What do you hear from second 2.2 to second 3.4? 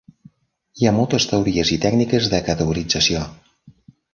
de categorització.